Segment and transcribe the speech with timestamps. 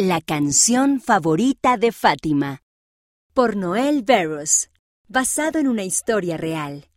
[0.00, 2.62] La canción favorita de Fátima.
[3.32, 4.68] Por Noel Barros.
[5.06, 6.88] Basado en una historia real.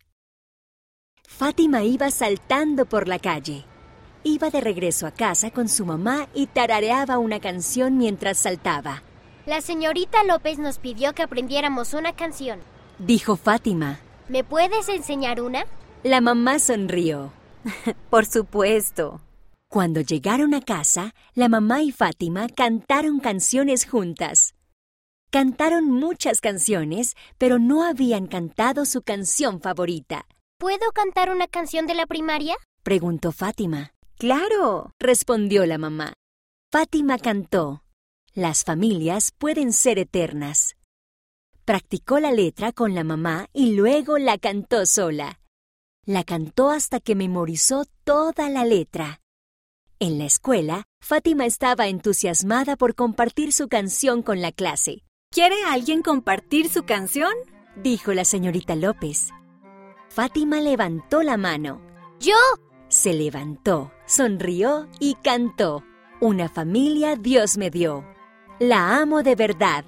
[1.27, 3.65] Fátima iba saltando por la calle.
[4.23, 9.03] Iba de regreso a casa con su mamá y tarareaba una canción mientras saltaba.
[9.45, 12.61] La señorita López nos pidió que aprendiéramos una canción.
[12.97, 13.99] Dijo Fátima.
[14.27, 15.67] ¿Me puedes enseñar una?
[16.01, 17.31] La mamá sonrió.
[18.09, 19.21] Por supuesto.
[19.77, 24.55] Cuando llegaron a casa, la mamá y Fátima cantaron canciones juntas.
[25.29, 30.25] Cantaron muchas canciones, pero no habían cantado su canción favorita.
[30.57, 32.55] ¿Puedo cantar una canción de la primaria?
[32.81, 33.93] Preguntó Fátima.
[34.17, 36.13] Claro, respondió la mamá.
[36.71, 37.83] Fátima cantó.
[38.33, 40.75] Las familias pueden ser eternas.
[41.65, 45.39] Practicó la letra con la mamá y luego la cantó sola.
[46.03, 49.19] La cantó hasta que memorizó toda la letra.
[49.99, 55.03] En la escuela, Fátima estaba entusiasmada por compartir su canción con la clase.
[55.31, 57.33] ¿Quiere alguien compartir su canción?
[57.75, 59.31] dijo la señorita López.
[60.09, 61.81] Fátima levantó la mano.
[62.19, 62.35] ¡Yo!
[62.89, 65.83] Se levantó, sonrió y cantó.
[66.21, 68.05] Una familia Dios me dio.
[68.59, 69.83] La amo de verdad.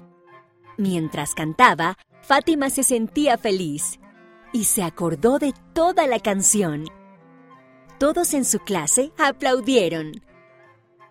[0.76, 4.00] Mientras cantaba, Fátima se sentía feliz
[4.52, 6.86] y se acordó de toda la canción.
[8.00, 10.22] Todos en su clase aplaudieron.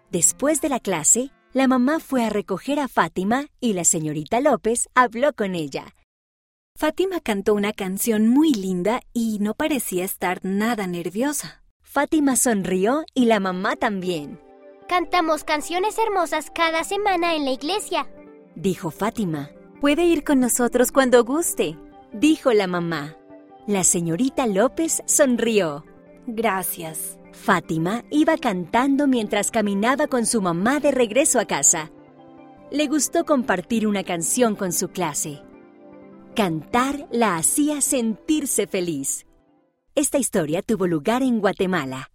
[0.09, 4.89] Después de la clase, la mamá fue a recoger a Fátima y la señorita López
[4.95, 5.93] habló con ella.
[6.75, 11.61] Fátima cantó una canción muy linda y no parecía estar nada nerviosa.
[11.83, 14.41] Fátima sonrió y la mamá también.
[14.87, 18.07] Cantamos canciones hermosas cada semana en la iglesia,
[18.55, 19.51] dijo Fátima.
[19.79, 21.77] Puede ir con nosotros cuando guste,
[22.13, 23.15] dijo la mamá.
[23.67, 25.85] La señorita López sonrió.
[26.35, 27.17] Gracias.
[27.31, 31.91] Fátima iba cantando mientras caminaba con su mamá de regreso a casa.
[32.71, 35.41] Le gustó compartir una canción con su clase.
[36.35, 39.25] Cantar la hacía sentirse feliz.
[39.95, 42.11] Esta historia tuvo lugar en Guatemala.